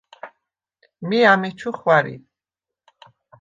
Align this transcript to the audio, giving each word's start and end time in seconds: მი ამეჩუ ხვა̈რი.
მი 1.07 1.19
ამეჩუ 1.31 1.69
ხვა̈რი. 1.79 2.15